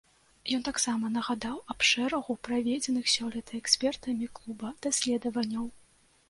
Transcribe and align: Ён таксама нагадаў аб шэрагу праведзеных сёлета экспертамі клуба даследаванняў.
Ён 0.55 0.61
таксама 0.67 1.09
нагадаў 1.17 1.59
аб 1.73 1.85
шэрагу 1.89 2.35
праведзеных 2.47 3.11
сёлета 3.17 3.57
экспертамі 3.61 4.31
клуба 4.41 4.73
даследаванняў. 4.89 5.71